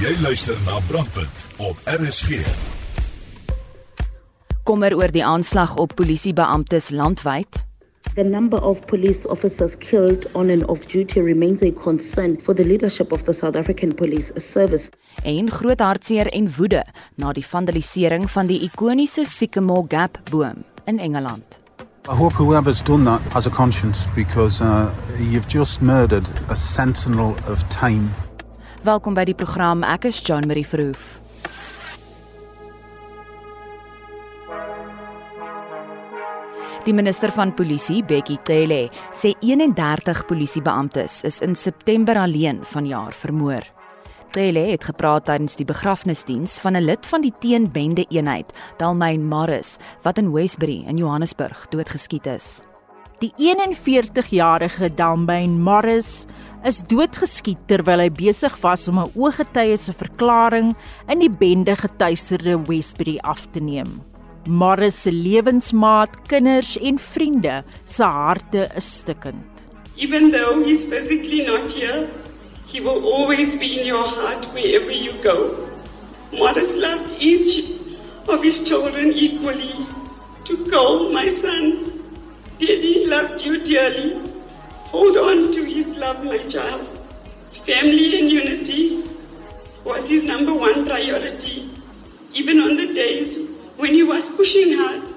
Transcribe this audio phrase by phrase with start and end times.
[0.00, 2.38] Jy luister na Brandpunt op RSG.
[4.64, 7.58] Kommer oor die aanslag op polisiebeamptes landwyd.
[8.14, 12.64] The number of police officers killed on and off duty remains a concern for the
[12.64, 14.88] leadership of the South African Police Service.
[15.22, 16.86] En groot hartseer en woede
[17.20, 21.60] na die vandalisering van die ikoniese Sycamore Gap boom in Engeland.
[22.08, 24.88] I hope whoever's done that has a conscience because uh,
[25.18, 28.08] you've just murdered a sentinel of time.
[28.80, 29.82] Welkom by die program.
[29.84, 31.18] Ek is John Marie Verhoef.
[36.86, 43.68] Die minister van Polisie, Bekkie Cele, sê 31 polisiebeamptes is in September alleen vanjaar vermoor.
[44.32, 49.76] Cele het gepraat tydens die begrafnisdiens van 'n lid van die teenbende eenheid, Dalmain Morris,
[50.02, 52.69] wat in Westbury in Johannesburg doodgeskiet is.
[53.20, 56.24] Die 41-jarige Dalmain Morris
[56.64, 60.70] is doodgeskiet terwyl hy besig was om 'n ooggetuie se verklaring
[61.12, 64.00] in die bende getuisterde Westbury af te neem.
[64.48, 69.52] Morris se lewensmaat, kinders en vriende se harte is stikkend.
[69.98, 72.08] Even though he's physically not here,
[72.72, 75.68] he will always be in your heart wherever you go.
[76.32, 77.68] Morris loved each
[78.28, 79.76] of his children equally.
[80.44, 81.89] To Cole, my son,
[82.60, 84.20] Daddy loved you dearly.
[84.92, 86.98] Hold on to his love, my child.
[87.50, 89.02] Family and unity
[89.82, 91.70] was his number one priority.
[92.34, 95.14] Even on the days when he was pushing hard,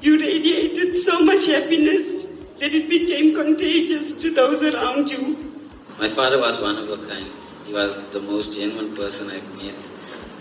[0.00, 2.24] you radiated so much happiness
[2.60, 5.52] that it became contagious to those around you.
[5.98, 7.28] My father was one of a kind.
[7.66, 9.90] He was the most genuine person I've met.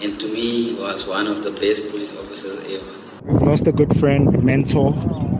[0.01, 3.04] And to me, he was one of the best police officers ever.
[3.27, 4.93] We've lost a good friend, mentor,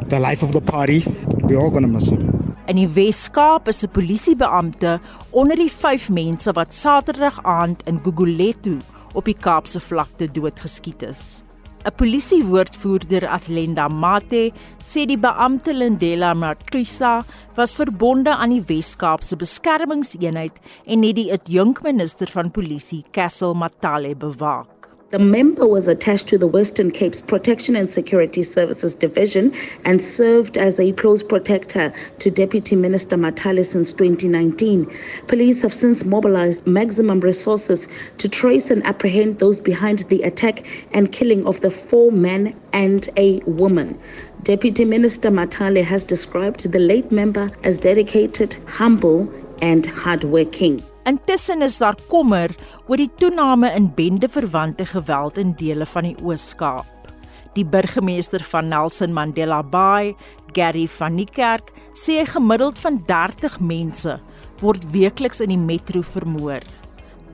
[0.09, 1.03] the life of the party.
[1.43, 2.55] We're all gonna miss him.
[2.65, 8.79] In die Wes-Kaap is 'n polisiebeampte onder die 5 mense wat Saterdag aand in Gugulethu
[9.13, 11.43] op die Kaapse vlakte doodgeskiet is.
[11.85, 17.23] 'n Polisiewoordvoerder Atlenda Mate sê die beampte Lindela Matrisa
[17.55, 24.74] was verbonde aan die Wes-Kaapse beskermingseenheid en het die adjunkminister van polisie, Castle Matale, bewaak.
[25.15, 29.53] The member was attached to the Western Cape's Protection and Security Services Division
[29.85, 34.93] and served as a close protector to Deputy Minister Matale since 2019.
[35.27, 37.87] Police have since mobilized maximum resources
[38.17, 43.09] to trace and apprehend those behind the attack and killing of the four men and
[43.15, 43.97] a woman.
[44.43, 50.83] Deputy Minister Matale has described the late member as dedicated, humble, and hardworking.
[51.05, 52.49] Intussen is daar kommer
[52.89, 57.11] oor die toename in bendeverwante geweld in dele van die Oos-Kaap.
[57.53, 60.15] Die burgemeester van Nelson Mandela Bay,
[60.57, 64.17] Gary van Niekerk, sê gemiddeld van 30 mense
[64.63, 66.65] word weekliks in die metro vermoor.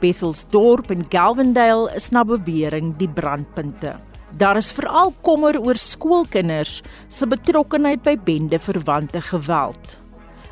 [0.03, 3.95] Bethelsdorp en Galwendale is na bewering die brandpunte.
[4.35, 10.00] Daar is veral kommer oor skoolkinders se betrokkeheid by bendeverwante geweld.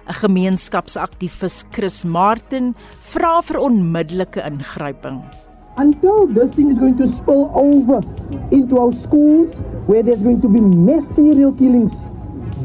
[0.09, 2.73] 'n Gemeenskapsaktivis Chris Martin
[3.13, 5.21] vra vir onmiddellike ingryping.
[5.77, 8.01] Until this thing is going to spill over
[8.49, 11.93] into our schools where there's going to be mass serial killings,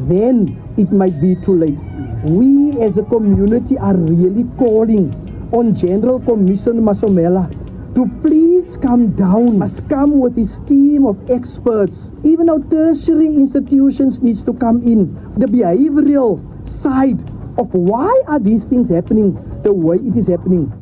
[0.09, 1.78] then it might be too late.
[2.25, 5.12] We as a community are really calling
[5.53, 7.53] on General Commissioner Masomela
[7.94, 12.10] to please come down, must come with his team of experts.
[12.25, 15.12] Even our tertiary institutions needs to come in.
[15.37, 17.21] The behavioral side
[17.56, 20.72] of why are these things happening the way it is happening.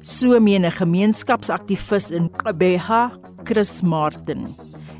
[0.00, 3.10] So meen 'n gemeenskapsaktivis in Gqeberha,
[3.44, 4.54] Chris Martin.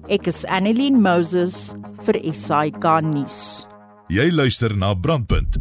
[0.09, 3.67] Ek is Annelien Moses vir SAK nuus.
[4.09, 5.57] Jy luister na Brandpunt.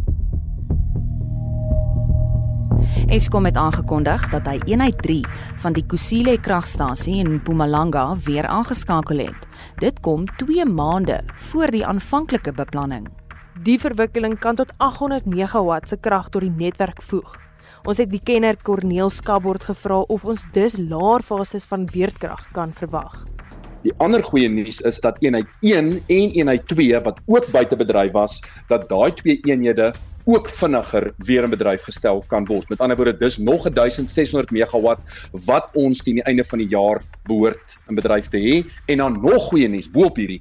[3.11, 5.25] Eskom het aangekondig dat hy eenheid 3
[5.63, 9.47] van die Kusile kragstasie in Mpumalanga weer aangeskakel het.
[9.79, 13.07] Dit kom 2 maande voor die aanvanklike beplanning.
[13.59, 17.33] Die verwikkeling kan tot 800 megawatt se krag tot die netwerk voeg.
[17.83, 22.71] Ons het die kenner Corneel Skabord gevra of ons dus laer fases van beurtkrag kan
[22.71, 23.25] verwag.
[23.83, 28.15] Die ander goeie nuus is dat eenheid 1 en eenheid 2 wat ook buite bedryf
[28.15, 28.39] was,
[28.69, 29.91] dat daai twee eenhede
[30.23, 32.69] ook vinniger weer in bedryf gestel kan word.
[32.69, 35.01] Met ander woorde, dis nog 1600 megawatt
[35.45, 39.19] wat ons teen die einde van die jaar behoort in bedryf te hê en dan
[39.19, 40.39] nog goeie nuus boop hierdie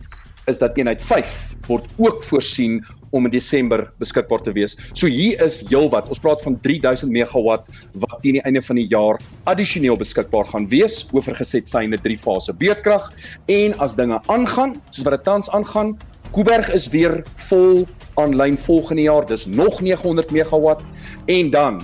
[0.50, 1.36] is dat eenheid 5
[1.68, 2.80] word ook voorsien
[3.10, 4.76] om in Desember beskikbaar te wees.
[4.92, 6.08] So hier is heelwat.
[6.10, 7.66] Ons praat van 3000 megawatt
[8.02, 9.20] wat teen die einde van die jaar
[9.50, 13.10] addisioneel beskikbaar gaan wees oorgeset syne 3 fase beurtkrag
[13.50, 15.96] en as dinge aangaan soos wat dit tans aangaan,
[16.30, 17.88] Kuiberg is weer vol
[18.20, 19.24] aanlyn volgende jaar.
[19.26, 20.84] Dis nog 900 megawatt
[21.26, 21.80] en dan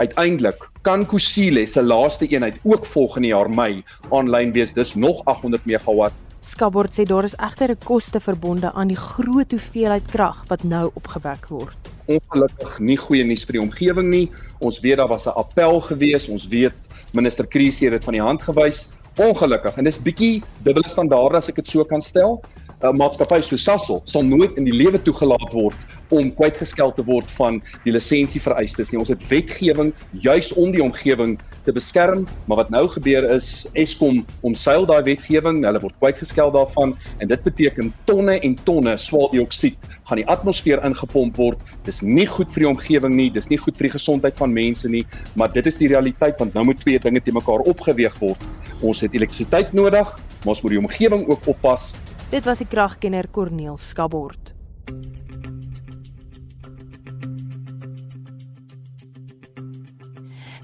[0.00, 4.72] uiteindelik kan Kusile se laaste eenheid ook volgende jaar Mei aanlyn wees.
[4.72, 6.16] Dis nog 800 megawatt.
[6.40, 10.90] Skabord sê daar is egter 'n koste verbonde aan die groot hoeveelheid krag wat nou
[10.94, 11.76] opgewek word.
[12.06, 14.30] Ongelukkig nie goeie nuus vir die omgewing nie.
[14.58, 16.28] Ons weet daar was 'n appel gewees.
[16.28, 16.72] Ons weet
[17.12, 18.92] minister Kriese het dit van die hand gewys.
[19.16, 22.40] Ongelukkig en dis bietjie dubbele standaarde as ek dit so kan stel.
[22.80, 25.76] 'n maatskappy so Sasol sal nooit in die lewe toegelaat word
[26.16, 28.98] om kwytgeskel te word van die lisensievereistes nie.
[28.98, 29.92] Ons het wetgewing
[30.24, 31.36] juis om die omgewing
[31.66, 36.96] te beskerm, maar wat nou gebeur is Eskom omseil daai wetgewing, hulle word kwytgeskel daarvan
[37.20, 39.76] en dit beteken tonne en tonne swaweldioksied
[40.08, 41.60] gaan die atmosfeer ingepomp word.
[41.84, 44.88] Dis nie goed vir die omgewing nie, dis nie goed vir die gesondheid van mense
[44.88, 45.04] nie,
[45.36, 48.40] maar dit is die realiteit want nou moet twee dinge te mekaar opgeweeg word.
[48.80, 51.92] Ons het elektrisiteit nodig, maar ons moet die omgewing ook oppas
[52.30, 54.52] Dit was die kragkenner Corneel Skabord.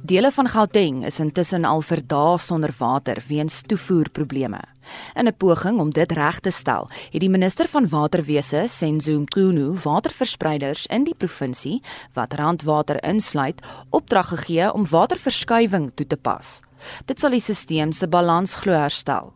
[0.06, 4.60] Dele van Gauteng is intussen al vir dae sonder water weens toevoerprobleme.
[5.18, 9.74] In 'n poging om dit reg te stel, het die minister van waterwese, Senzo Mqunu,
[9.82, 11.82] waterverspreiders in die provinsie
[12.14, 13.60] wat randwater insluit,
[13.90, 16.62] opdrag gegee om waterverskuiwing toe te pas.
[17.06, 19.32] Dit sal die stelsel se balans glo herstel.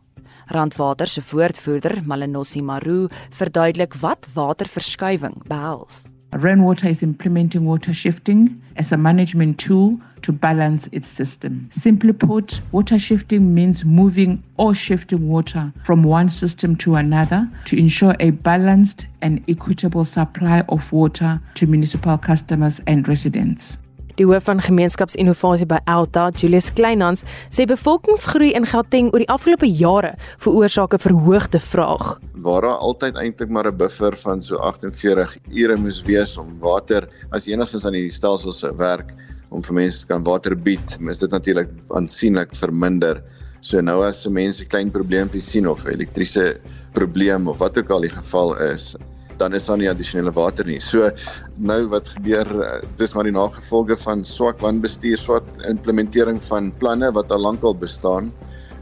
[0.51, 3.09] Randwater se woordvoerder, Malenosi Maru,
[3.39, 6.05] verduidelik wat waterverskuiwing behels.
[6.33, 11.67] Rainwater is implementing water shifting as a management tool to balance its system.
[11.71, 17.77] Simply put, water shifting means moving or shifting water from one system to another to
[17.77, 23.79] ensure a balanced and equitable supply of water to municipal customers and residents.
[24.21, 29.65] Die hoof van gemeenskapsinnovasie by Alta, Julius Kleinhans, sê bevolkingsgroei in Gauteng oor die afgelope
[29.65, 30.11] jare
[30.45, 32.21] veroorsaak 'n verhoogde vraag.
[32.45, 37.09] Waar daar altyd eintlik maar 'n buffer van so 48 ure moes wees om water
[37.33, 39.15] as enigstens aan die stelsel se werk
[39.49, 43.23] om vir mense kan water bied, is dit natuurlik aansienlik verminder.
[43.63, 46.61] So nou as se mense klein probleempies sien of elektriese
[46.93, 48.97] probleem of wat ook al die geval is,
[49.41, 50.79] dan is daar nie addisionele water nie.
[50.81, 51.11] So
[51.57, 57.11] nou wat gebeur eh, dis maar die nagevolge van swak wanbestuur, swak implementering van planne
[57.17, 58.33] wat al lankal bestaan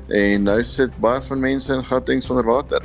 [0.09, 2.85] en nou sit baie van mense in Gauteng sonder water.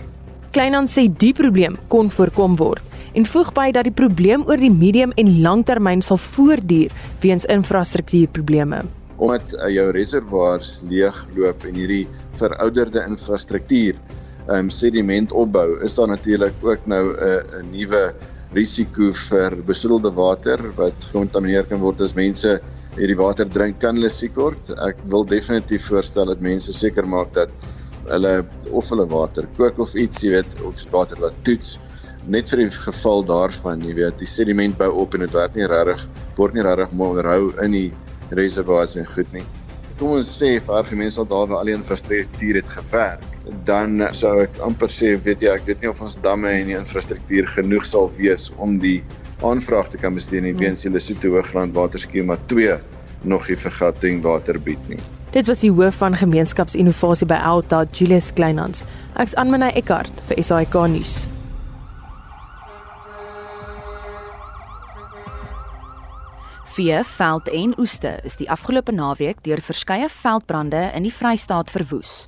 [0.54, 2.84] Kleinhand sê die probleem kon voorkom word
[3.18, 8.81] en voeg by dat die probleem oor die medium en langtermyn sal voortduur weens infrastruktuurprobleme.
[9.22, 12.06] Omdat uh, jou reservoirs leegloop en hierdie
[12.42, 14.00] verouderde infrastruktuur
[14.51, 18.13] um, sediment opbou, is daar natuurlik ook nou 'n 'n nuwe
[18.54, 22.60] risiko vir besoedelde water wat gekontamineer kan word as mense
[22.98, 24.69] hierdie water drink kan hulle siek word.
[24.69, 27.50] Ek wil definitief voorstel dat mense seker maak dat
[28.10, 31.78] hulle of hulle water kook of iets, jy weet, of water wat toets
[32.28, 35.68] net vir die geval daarvan, jy weet, die sediment bou op en dit word nie
[35.68, 36.06] regtig
[36.38, 37.89] word nie regtig onderhou in die
[38.31, 39.44] reservoirs en goed nie.
[40.03, 43.21] Kom ons sê vir argumente dat daar waar al die infrastruktuur het gewerk
[43.69, 46.75] dan sou ek amper sê weet jy ek weet nie of ons damme en die
[46.75, 48.97] infrastruktuur genoeg sal wees om die
[49.47, 52.75] aanvraag te kan bestuur nie weens julle Soto Hoogland waterskema 2
[53.23, 55.00] nog nie vergatting water bied nie.
[55.31, 58.83] Dit was die hoof van gemeenskapsinnovasie by Alta Julius Kleinhans.
[59.15, 61.21] Ek's Anmina Eckart vir SAK nuus.
[66.74, 72.24] Vee, veld en oeste is die afgelope naweek deur verskeie veldbrande in die Vrystaat verwoes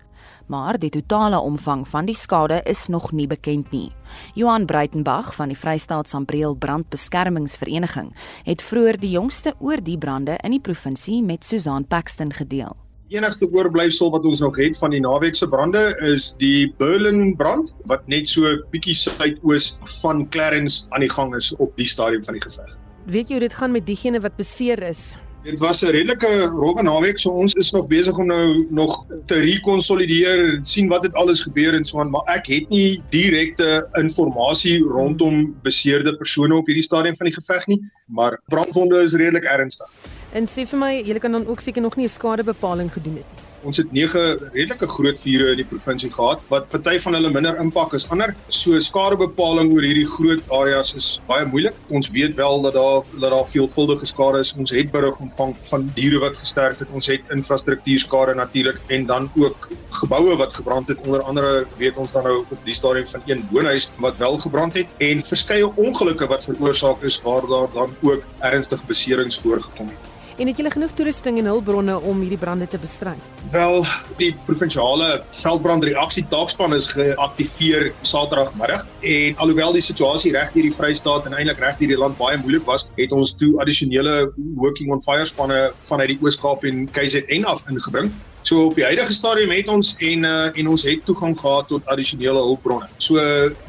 [0.54, 3.90] maar die totale omvang van die skade is nog nie bekend nie.
[4.38, 8.14] Johan Breitenberg van die Vrystaat Sambreel Brandbeskermingsvereniging
[8.46, 12.78] het vroeër die jongste oor die brande in die provinsie met Susan Paxton gedeel.
[13.10, 17.36] Die enigste oorblyfsel wat ons nog het van die naweek se brande is die Berlin
[17.38, 22.24] brand wat net so bietjie suidoos van Clarence aan die gang is op die stadium
[22.25, 22.85] van die geveg.
[23.06, 25.14] Weet jy hoe dit gaan met diegene wat beseer is?
[25.46, 29.36] Dit was 'n redelike rowwe naweek, so ons is nog besig om nou nog te
[29.36, 34.90] rekonsolideer, sien wat het alles gebeur en so aan, maar ek het nie direkte inligting
[34.90, 39.94] rondom beseerde persone op hierdie stadium van die geveg nie, maar brandwonde is redelik ernstig.
[40.34, 43.30] En sê vir my, julle kan dan ook seker nog nie 'n skadebepaling gedoen het
[43.36, 43.45] nie.
[43.65, 47.57] Ons het 9 redelike groot vure in die provinsie gehad wat party van hulle minder
[47.62, 48.36] impak as ander.
[48.53, 51.77] So skadebepaling oor hierdie groot areas is baie moeilik.
[51.89, 54.53] Ons weet wel dat daar dat daar veelvuldige skade is.
[54.53, 56.93] Ons het berig ontvang van diere wat gesterf het.
[56.93, 59.69] Ons het infrastruktuurskade natuurlik en dan ook
[60.01, 61.01] geboue wat gebrand het.
[61.07, 64.74] Onder andere weet ons dan nou op die stadium van een woonhuis wat wel gebrand
[64.77, 70.14] het en verskeie ongelukke wat veroorsaak is waar daar dan ook ernstige beserings voorgekom het.
[70.36, 73.13] En het julle genoeg toerusting en hulpbronne om hierdie brande te bestry?
[73.54, 73.86] Wel,
[74.20, 78.84] die provinsiale veldbrandreaksie taakspan is geaktiveer Saterdagmiddag
[79.15, 82.36] en alhoewel die situasie reg deur die Vrystaat en eintlik reg deur die land baie
[82.42, 87.48] moeilik was, het ons toe addisionele working on fire spanne vanuit die Oos-Kaap en KZN
[87.48, 88.12] af ingebring.
[88.46, 91.86] So op die huidige stadium het ons en uh, en ons het toegang gehad tot
[91.90, 92.86] addisionele hulpbronne.
[92.98, 93.18] So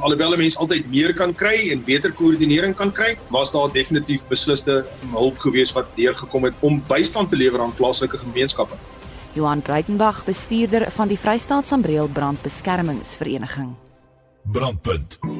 [0.04, 4.26] alhoewel 'n mens altyd meer kan kry en beter koördinering kan kry, was daar definitief
[4.28, 8.76] besliste hulp gewees wat deurgekom het om bystand te lewer aan plaaslike gemeenskappe.
[9.32, 13.74] Johan Breitenberg, bestuurder van die Vrystaat Sambreel Brandbeskermingsvereniging.
[14.52, 15.35] Brandpunt.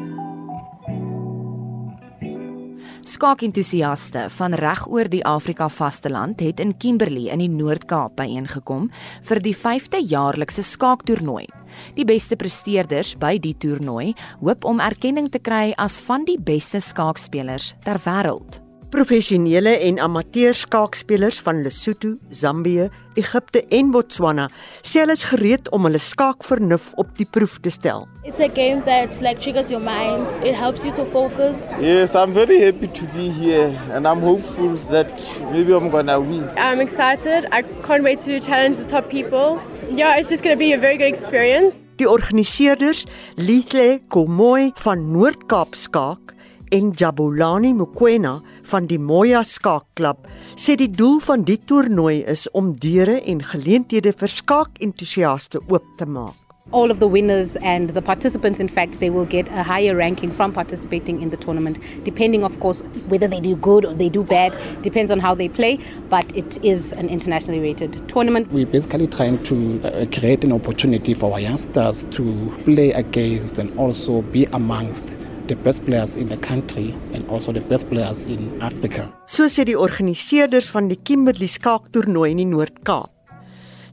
[3.07, 8.89] Skaakentoesiaste van reg oor die Afrika vasteland het in Kimberley in die Noord-Kaap byeengekom
[9.29, 11.47] vir die 5de jaarlikse skaaktoernooi.
[11.95, 14.11] Die beste presteerders by die toernooi
[14.43, 18.66] hoop om erkenning te kry as van die beste skaakspelers ter wêreld.
[18.91, 22.87] Professionele en amateur skaakspelers van Lesotho, Zambië,
[23.19, 24.45] Egipte en Botswana
[24.87, 28.07] sê hulle is gereed om hulle skaakvernuf op die proef te stel.
[28.23, 30.37] It's a game that like triggers your mind.
[30.45, 31.65] It helps you to focus.
[31.81, 35.19] Yes, I'm very happy to be here and I'm hopeful that
[35.51, 36.47] maybe I'm going to win.
[36.57, 37.49] I'm excited.
[37.51, 39.59] I can't wait to challenge the top people.
[39.91, 41.83] Yeah, it's just going to be a very good experience.
[41.99, 46.36] Die organiseerders, Lithle Komoy van Noord-Kaap Skaak
[46.77, 48.41] en Jabulani Mokoena
[48.71, 50.27] van die Moya Skaakklub
[50.61, 56.05] sê die doel van die toernooi is om deure en geleenthede vir skaakentoesiaste oop te
[56.05, 56.35] maak.
[56.73, 60.33] All of the winners and the participants, in fact, they will get a higher ranking
[60.33, 64.25] from participating in the tournament, depending, of course, whether they do good or they do
[64.25, 64.53] bad,
[64.83, 65.79] depends on how they play,
[66.11, 68.51] but it is an internationally rated tournament.
[68.51, 73.71] We're basically trying to uh, create an opportunity for our youngsters to play against and
[73.79, 75.17] also be amongst
[75.49, 79.09] the best players in the country and also the best players in Africa.
[79.27, 83.13] So sê die organiseerders van die Kimberley skaaktoernooi in die Noord-Kaap.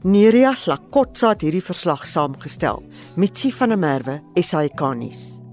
[0.04, 2.82] Neria Lakotsa het hierdie verslag saamgestel.
[3.16, 5.43] Mitsi van der Merwe, SAK-nuus.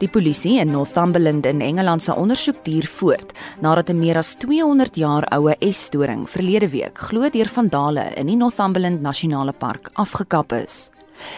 [0.00, 4.96] Die polisie in Northumberland in Engeland se ondersoek duur voort nadat 'n meer as 200
[4.96, 10.90] jaar oue S-storing verlede week glo deur vandale in die Northumberland Nasionale Park afgekap is.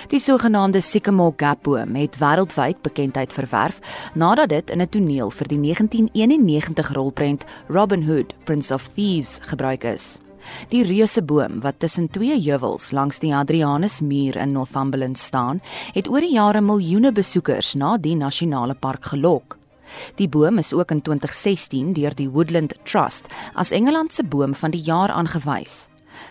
[0.09, 3.81] Die sogenaamde Sycamore Gap boom het wêreldwyd bekendheid verwerf
[4.15, 9.85] nadat dit in 'n toneel vir die 1991 rolprent Robin Hood, Prince of Thieves gebruik
[9.85, 10.19] is.
[10.69, 15.63] Die reuse boom wat tussen twee heuwels langs die Adrianusmuur in Northumberland staan,
[15.95, 19.59] het oor die jare miljoene besoekers na die nasionale park gelok.
[20.17, 24.71] Die boom is ook in 2016 deur die Woodland Trust as Engeland se boom van
[24.71, 25.89] die jaar aangewys.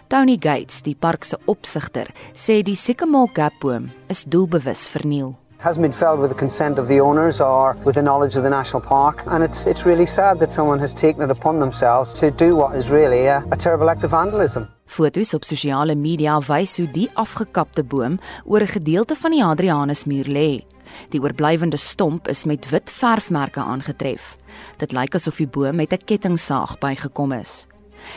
[0.07, 5.40] Tony Gates, die park se opsigter, sê die Sycamore Gap boom is doelbewus verniel.
[5.61, 8.49] Hasn't been felled with the consent of the owners or with the knowledge of the
[8.49, 12.31] national park and it's it's really sad that someone has taken it upon themselves to
[12.31, 14.63] do what is really a, a terrible act of vandalism.
[14.85, 20.25] Fotos op sosiale media wys hoe die afgekapte boom oor 'n gedeelte van die Hadrianusmuur
[20.25, 20.65] lê.
[21.09, 24.35] Die oorblywende stomp is met wit verfmerke aangetref.
[24.77, 27.67] Dit lyk asof die boom met 'n kettingsaag bygekom is.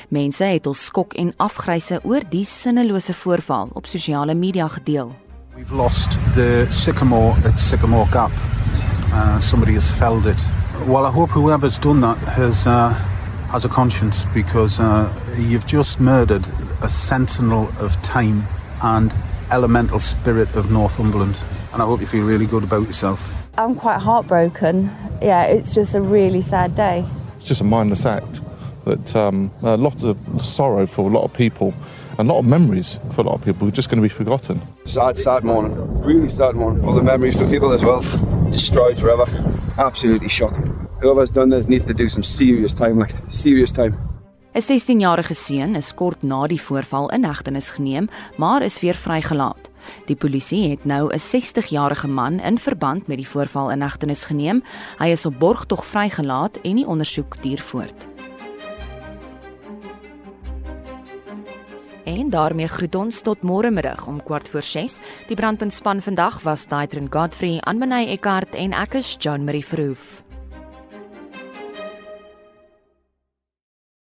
[0.08, 5.12] Mense het hul skok en afgryse oor die sinnelose voorval op sosiale media gedeel.
[5.56, 8.32] We've lost the sycamore at Sycamore Gap.
[9.12, 10.40] Uh, somebody has felled it.
[10.86, 12.88] Well, I hope whoever's done that has uh,
[13.52, 16.44] has a conscience because uh, you've just murdered
[16.82, 18.44] a sentinel of time
[18.82, 19.14] and
[19.52, 21.38] elemental spirit of Northumberland.
[21.72, 23.32] And I hope you feel really good about yourself.
[23.56, 24.90] I'm quite heartbroken.
[25.22, 27.06] Yeah, it's just a really sad day.
[27.36, 28.40] It's just a mindless act
[28.86, 31.72] that um, a lot of sorrow for a lot of people
[32.18, 34.12] and a lot of memories for a lot of people are just going to be
[34.12, 34.60] forgotten.
[34.86, 35.74] Sad, sad morning.
[36.04, 36.84] Really sad morning.
[36.84, 38.02] All the memories for people as well.
[38.50, 39.24] Destroyed forever.
[39.78, 40.66] Absolutely shocking.
[41.00, 43.96] Whoever's done this needs to do some serious time, like serious time.
[44.54, 49.70] 'n 16-jarige seun is kort na die voorval in hegtenis geneem, maar is weer vrygelaat.
[50.06, 54.62] Die polisie het nou 'n 60-jarige man in verband met die voorval in hegtenis geneem.
[54.98, 58.13] Hy is op borgtog vrygelaat en die ondersoek duur voort.
[62.14, 65.00] En daarmee groet ons tot môre middag om kwart voor 6.
[65.26, 70.23] Die brandpuntspan vandag was Daitrin Godfrey, Anmanay Eckart en ek is John Marie Verhoef.